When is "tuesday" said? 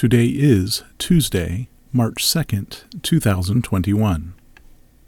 0.96-1.68